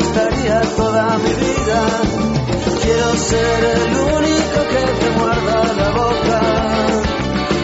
[0.00, 1.80] estaría toda mi vida.
[2.82, 6.40] Quiero ser el único que te muerda la boca.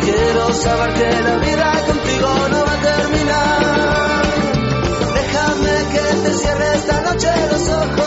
[0.02, 4.22] Quiero saber que la vida contigo no va a terminar.
[5.14, 8.05] Déjame que te cierre esta noche los ojos.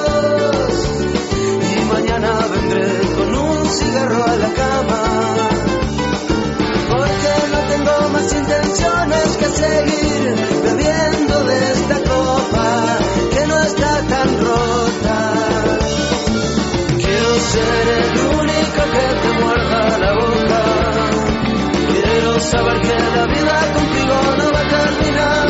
[22.19, 25.47] Quiero saber que la vida contigo no va a terminar.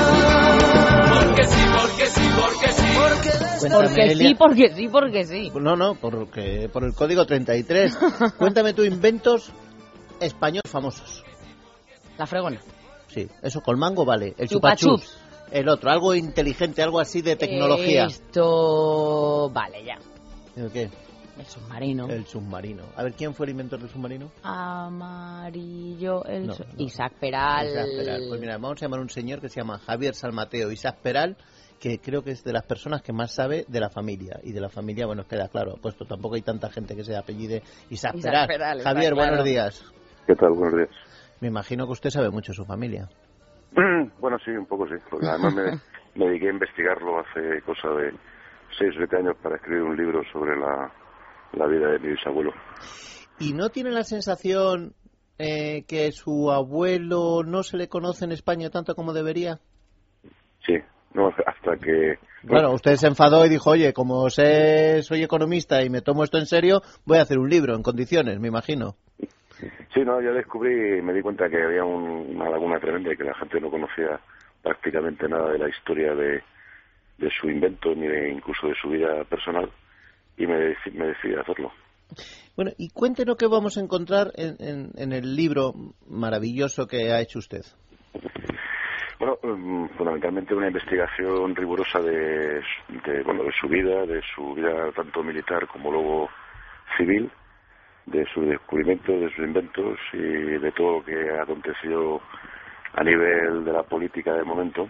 [1.26, 2.84] Porque sí, porque sí, porque sí.
[2.96, 3.30] Porque
[3.74, 5.52] Porque sí, porque sí, porque sí.
[5.60, 7.98] No, no, porque, por el código 33.
[8.38, 9.52] Cuéntame tus inventos
[10.20, 11.24] españoles famosos.
[12.20, 12.62] La fregona.
[13.08, 14.36] Sí, eso con mango vale.
[14.38, 15.06] El Chupa chupachups.
[15.06, 15.18] chups.
[15.52, 18.06] El otro, algo inteligente, algo así de tecnología.
[18.06, 19.50] Esto.
[19.52, 19.98] Vale, ya.
[20.56, 20.92] ¿El qué?
[21.40, 22.08] El submarino.
[22.10, 22.84] El submarino.
[22.98, 24.30] A ver, ¿quién fue el inventor del submarino?
[24.44, 26.24] Amarillo.
[26.26, 26.70] El No, su- no.
[26.78, 27.68] Isaac Peral.
[27.68, 28.22] Isaac Peral.
[28.28, 31.38] Pues mira, vamos a llamar a un señor que se llama Javier Salmateo Isaac Peral,
[31.80, 34.40] que creo que es de las personas que más sabe de la familia.
[34.44, 37.64] Y de la familia, bueno, queda claro, puesto tampoco hay tanta gente que se apellide
[37.90, 38.48] Isaac, Isaac Peral.
[38.48, 39.30] Peral, Javier, claro.
[39.30, 39.94] buenos días.
[40.28, 40.50] ¿Qué tal?
[40.52, 40.90] Buenos días.
[41.40, 43.08] Me imagino que usted sabe mucho de su familia.
[44.20, 44.96] Bueno, sí, un poco sí.
[45.10, 45.64] Porque además me,
[46.16, 48.12] me dediqué a investigarlo hace cosa de
[48.78, 50.92] seis o siete años para escribir un libro sobre la,
[51.54, 52.54] la vida de mi bisabuelo.
[53.40, 54.94] ¿Y no tiene la sensación
[55.38, 59.60] eh, que su abuelo no se le conoce en España tanto como debería?
[60.66, 60.76] Sí,
[61.14, 62.20] no, hasta que...
[62.44, 66.38] Bueno, usted se enfadó y dijo, oye, como sé, soy economista y me tomo esto
[66.38, 68.96] en serio, voy a hacer un libro en condiciones, me imagino.
[69.94, 73.18] Sí, no, yo descubrí y me di cuenta que había un- una laguna tremenda y
[73.18, 74.20] que la gente no conocía
[74.62, 76.42] prácticamente nada de la historia de,
[77.18, 79.70] de su invento ni de, incluso de su vida personal
[80.40, 81.72] y me, deci- me decidí a hacerlo.
[82.56, 85.74] Bueno, y cuéntenos qué vamos a encontrar en, en- en el libro
[86.10, 87.62] maravilloso que ha hecho usted.
[89.20, 92.62] Bueno, mm, fundamentalmente una investigación rigurosa de,
[93.06, 96.30] de, bueno, de su vida, de su vida tanto militar como luego
[96.98, 97.30] civil,
[98.06, 102.22] de sus descubrimientos, de sus inventos y de todo lo que ha acontecido
[102.94, 104.90] a nivel de la política del momento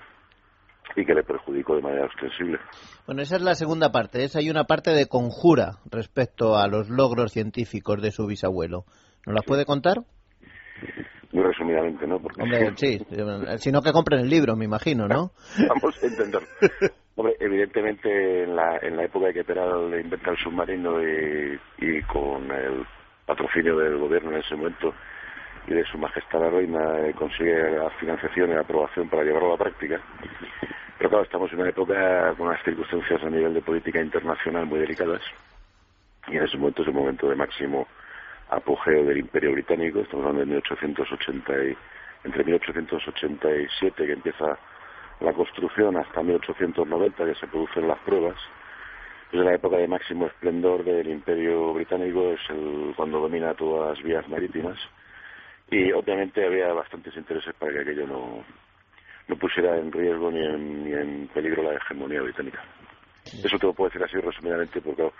[0.95, 2.59] y que le perjudicó de manera ostensible.
[3.05, 4.23] Bueno, esa es la segunda parte.
[4.23, 8.85] Esa hay una parte de conjura respecto a los logros científicos de su bisabuelo.
[9.25, 9.99] ¿Nos las puede contar?
[11.31, 12.19] Muy resumidamente, ¿no?
[12.19, 12.99] Porque Hombre, sí.
[13.57, 15.31] Si no, que compren el libro, me imagino, ¿no?
[15.67, 16.41] Vamos a intentar.
[17.15, 22.49] Hombre, evidentemente en la, en la época que Peral inventa el submarino y, y con
[22.51, 22.85] el
[23.25, 24.93] patrocinio del gobierno en ese momento
[25.69, 29.49] y de su majestad la reina eh, consigue la financiación y la aprobación para llevarlo
[29.49, 30.01] a la práctica.
[30.97, 34.79] Pero claro, estamos en una época con unas circunstancias a nivel de política internacional muy
[34.79, 35.21] delicadas
[36.27, 37.87] y en ese momento es un momento de máximo
[38.49, 41.77] apogeo del Imperio Británico, estamos hablando de 1880 y,
[42.23, 44.57] entre 1887 que empieza
[45.19, 48.37] la construcción hasta 1890 que se producen las pruebas.
[49.31, 54.03] Es la época de máximo esplendor del Imperio Británico, es el, cuando domina todas las
[54.03, 54.79] vías marítimas
[55.71, 58.43] y obviamente había bastantes intereses para que aquello no,
[59.27, 62.63] no pusiera en riesgo ni en, ni en peligro la hegemonía británica.
[63.25, 65.11] Eso te lo puedo decir así resumidamente porque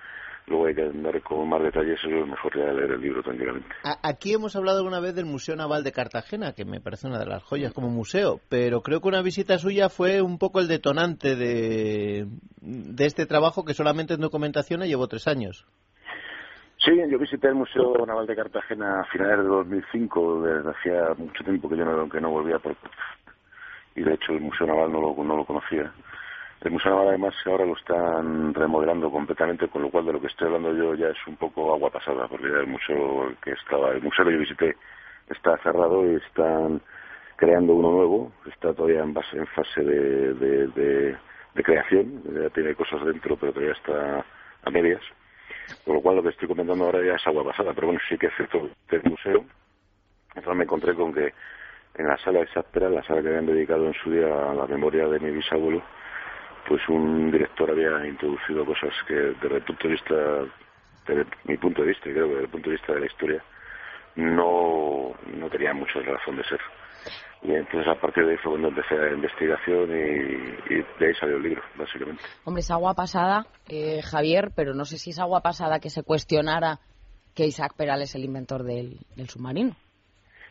[0.48, 3.70] luego hay que andar con más detalles, eso es mejor ya leer el libro tranquilamente.
[4.02, 7.28] Aquí hemos hablado alguna vez del Museo Naval de Cartagena, que me parece una de
[7.28, 11.36] las joyas como museo, pero creo que una visita suya fue un poco el detonante
[11.36, 12.28] de,
[12.62, 15.68] de este trabajo que solamente en documentación llevó tres años.
[16.90, 21.44] Sí, yo visité el Museo Naval de Cartagena a finales de 2005, desde hacía mucho
[21.44, 22.76] tiempo que yo no, que no volvía por...
[23.96, 25.94] Y de hecho el Museo Naval no lo, no lo conocía.
[26.62, 30.28] El Museo Naval además ahora lo están remodelando completamente, con lo cual de lo que
[30.28, 33.92] estoy hablando yo ya es un poco agua pasada, porque ya el museo que estaba,
[33.92, 34.76] el museo que yo visité
[35.30, 36.82] está cerrado y están
[37.36, 41.18] creando uno nuevo, está todavía en, base, en fase de, de, de,
[41.54, 44.26] de creación, ya tiene cosas dentro pero todavía está
[44.64, 45.04] a medias.
[45.86, 48.18] Con lo cual lo que estoy comentando ahora ya es agua pasada, pero bueno, sí
[48.18, 49.46] que es cierto del museo.
[50.36, 51.34] Entonces me encontré con que
[51.96, 55.08] en la sala exacta, la sala que habían dedicado en su día a la memoria
[55.08, 55.82] de mi bisabuelo,
[56.68, 60.16] pues un director había introducido cosas que desde el punto de vista,
[61.08, 63.44] desde mi punto de vista, creo que desde el punto de vista de la historia,
[64.16, 66.60] no, no tenían mucha razón de ser.
[67.42, 71.14] Y entonces a partir de ahí fue cuando empecé la investigación y, y de ahí
[71.20, 72.22] salió el libro, básicamente.
[72.44, 76.04] Hombre, es agua pasada, eh, Javier, pero no sé si es agua pasada que se
[76.04, 76.80] cuestionara
[77.34, 79.76] que Isaac Peral es el inventor del, del submarino.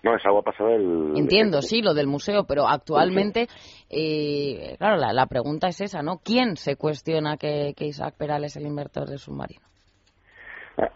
[0.03, 1.13] No, es agua pasada el...
[1.17, 3.49] Entiendo, sí, lo del museo, pero actualmente,
[3.91, 6.21] eh, claro, la, la pregunta es esa, ¿no?
[6.25, 9.61] ¿Quién se cuestiona que, que Isaac Peral es el inventor del submarino?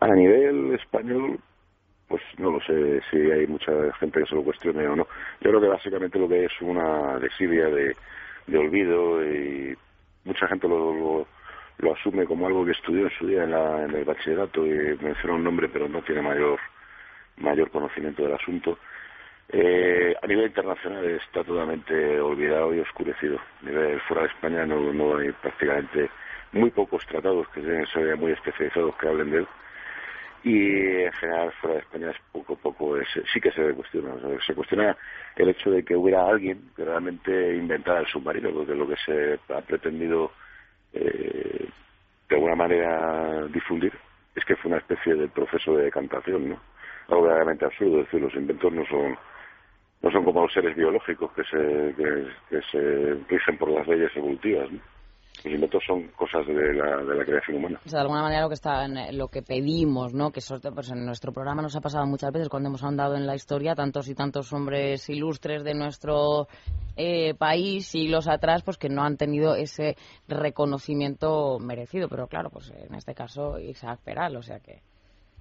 [0.00, 1.40] A, nivel español,
[2.12, 5.06] pues no lo sé si hay mucha gente que se lo cuestione o no.
[5.40, 7.96] Yo creo que básicamente lo que es una desidia de,
[8.46, 9.74] de olvido y
[10.24, 11.26] mucha gente lo,
[11.78, 14.98] lo, asume como algo que estudió en su día en, la, en el bachillerato y
[15.00, 16.60] menciona un nombre pero no tiene mayor
[17.38, 18.78] mayor conocimiento del asunto.
[19.48, 23.38] Eh, a nivel internacional está totalmente olvidado y oscurecido.
[23.62, 26.10] A nivel fuera de España no, no hay prácticamente
[26.52, 29.48] muy pocos tratados que sean muy especializados que hablen de él.
[30.44, 32.96] Y en general fuera de España es poco poco,
[33.32, 34.14] sí que se cuestiona.
[34.44, 34.96] se cuestiona
[35.36, 39.38] el hecho de que hubiera alguien que realmente inventara el submarino, porque lo que se
[39.54, 40.32] ha pretendido
[40.92, 41.68] eh,
[42.28, 43.92] de alguna manera difundir
[44.34, 46.60] es que fue una especie de proceso de decantación, ¿no?
[47.08, 49.16] Algo verdaderamente absurdo, es decir, los inventos no son
[50.02, 51.94] no son como los seres biológicos que se,
[52.50, 54.68] que, se rigen por las leyes evolutivas.
[55.44, 57.80] Los inventos son cosas de la, de la creación humana.
[57.84, 60.30] O sea, de alguna manera lo que está en lo que pedimos, ¿no?
[60.30, 60.40] Que
[60.72, 63.74] pues en nuestro programa nos ha pasado muchas veces cuando hemos andado en la historia
[63.74, 66.46] tantos y tantos hombres ilustres de nuestro
[66.96, 69.96] eh, país siglos atrás, pues que no han tenido ese
[70.28, 72.08] reconocimiento merecido.
[72.08, 74.82] Pero claro, pues en este caso Isaac Peral, o sea que.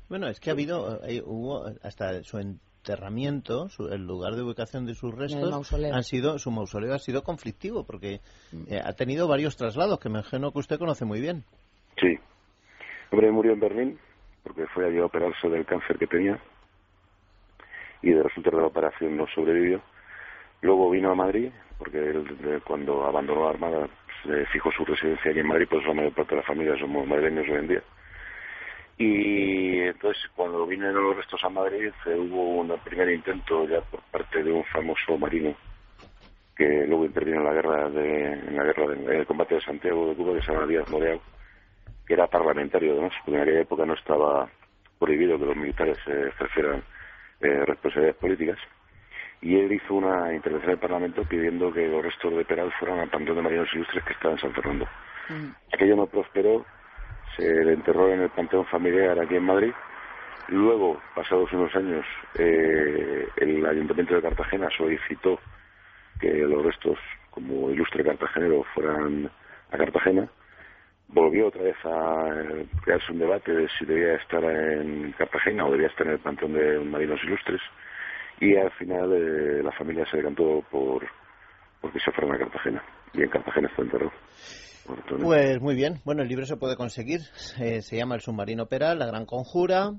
[0.09, 2.37] Bueno, es que ha habido, eh, hubo hasta su
[2.81, 7.85] enterramiento, el lugar de ubicación de sus restos, han sido, su mausoleo ha sido conflictivo
[7.85, 8.73] porque mm.
[8.73, 11.43] eh, ha tenido varios traslados que me imagino que usted conoce muy bien.
[11.97, 12.17] Sí.
[13.11, 13.99] hombre murió en Berlín
[14.43, 16.39] porque fue allí a operarse del cáncer que tenía
[18.01, 19.81] y de resultas de la operación no sobrevivió.
[20.61, 23.89] Luego vino a Madrid porque él, cuando abandonó la Armada
[24.23, 27.07] se fijó su residencia aquí en Madrid, pues la mayor parte de la familia somos
[27.07, 27.83] madrileños hoy en día
[29.01, 33.99] y entonces, cuando vinieron los restos a Madrid, eh, hubo un primer intento ya por
[34.11, 35.55] parte de un famoso marino
[36.55, 40.09] que luego intervino en la guerra de, en la guerra de, el combate de Santiago
[40.09, 41.19] de Cuba, que se llama Díaz Moreau,
[42.05, 44.47] que era parlamentario además, porque en aquella época no estaba
[44.99, 46.83] prohibido que los militares eh, ejercieran
[47.39, 48.59] eh, responsabilidades políticas.
[49.41, 52.99] Y él hizo una intervención en el Parlamento pidiendo que los restos de Peral fueran
[52.99, 54.85] al Panteón de Marinos Ilustres que estaba en San Fernando.
[55.29, 55.73] Mm.
[55.73, 56.63] Aquello no prosperó
[57.35, 59.73] se le enterró en el Panteón Familiar aquí en Madrid.
[60.47, 62.05] Luego, pasados unos años,
[62.37, 65.39] eh, el Ayuntamiento de Cartagena solicitó
[66.19, 66.97] que los restos,
[67.29, 69.29] como ilustre cartagenero, fueran
[69.71, 70.27] a Cartagena.
[71.07, 75.71] Volvió otra vez a eh, crearse un debate de si debía estar en Cartagena o
[75.71, 77.61] debía estar en el Panteón de Marinos Ilustres.
[78.39, 81.05] Y al final eh, la familia se decantó por,
[81.79, 82.83] por que se fueran a Cartagena.
[83.13, 84.11] Y en Cartagena está enterrado.
[85.21, 86.01] Pues muy bien.
[86.05, 87.21] Bueno, el libro se puede conseguir.
[87.59, 89.93] Eh, se llama El submarino Peral, La gran conjura.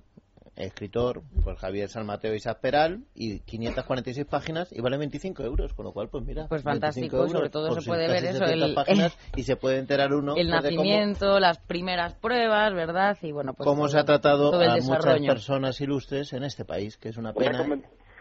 [0.56, 5.87] Escritor por Javier Salmateo y Isaac Peral y 546 páginas y vale 25 euros, con
[5.87, 6.46] lo cual, pues mira.
[6.48, 8.44] Pues fantástico, sobre todo se puede ver eso.
[8.44, 10.34] El, páginas, y se puede enterar uno.
[10.36, 13.17] El pues, nacimiento, las primeras pruebas, ¿verdad?
[13.22, 13.67] Y bueno, pues.
[13.67, 17.65] Cómo se ha tratado a muchas personas ilustres en este país, que es una pena.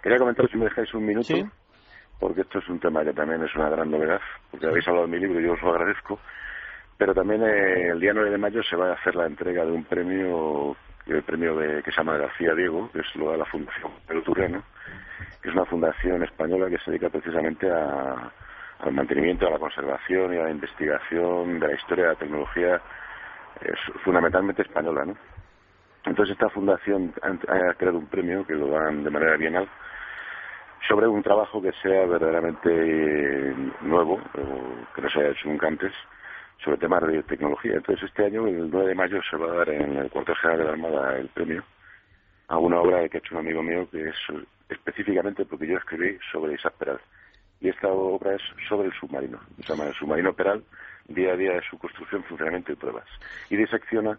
[0.02, 1.34] Quería comentar, si me dejáis un minuto.
[2.20, 4.20] Porque esto es un tema que también es una gran novedad,
[4.52, 6.20] porque habéis hablado de mi libro y yo os lo agradezco
[7.02, 9.72] pero también eh, el día 9 de mayo se va a hacer la entrega de
[9.72, 10.78] un premio,
[11.08, 14.22] el premio de, que se llama García Diego, que es lo de la Fundación Pedro
[14.22, 14.64] Turreno,
[15.42, 20.38] que es una fundación española que se dedica precisamente al mantenimiento, a la conservación y
[20.38, 22.82] a la investigación de la historia de la tecnología,
[24.04, 25.18] fundamentalmente española, ¿no?
[26.06, 29.68] Entonces esta fundación ha, creado un premio que lo dan de manera bienal
[30.88, 34.22] sobre un trabajo que sea verdaderamente nuevo,
[34.94, 35.92] que no se haya hecho nunca antes,
[36.64, 37.74] sobre temas de tecnología.
[37.76, 40.60] Entonces, este año, el 9 de mayo, se va a dar en el cuartel general
[40.60, 41.64] de la Armada el premio
[42.48, 44.16] a una obra que ha hecho un amigo mío que es
[44.70, 47.00] específicamente porque yo escribí sobre Isaac Peral.
[47.62, 49.40] Y esta obra es sobre el submarino.
[49.58, 50.64] Se llama El submarino Peral,
[51.08, 53.06] día a día de su construcción, funcionamiento y pruebas.
[53.50, 54.18] Y disecciona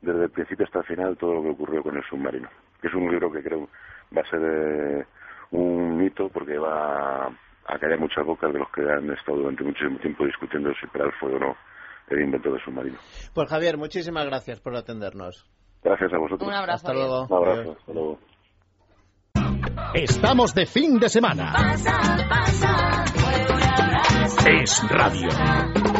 [0.00, 2.48] desde el principio hasta el final todo lo que ocurrió con el submarino.
[2.80, 3.68] Que es un libro que creo
[4.16, 5.04] va a ser eh,
[5.50, 9.98] un mito porque va a caer muchas bocas de los que han estado durante muchísimo
[9.98, 11.56] tiempo discutiendo si Peral fue o no
[12.10, 12.98] el invento del submarino.
[13.34, 15.46] Pues Javier, muchísimas gracias por atendernos.
[15.82, 16.48] Gracias a vosotros.
[16.48, 16.88] Un abrazo.
[16.88, 17.26] Hasta luego.
[17.28, 17.76] Un abrazo.
[17.78, 18.18] Hasta luego.
[19.94, 21.52] Estamos de fin de semana.
[21.52, 23.04] Pasa, pasa,
[24.46, 25.93] es radio.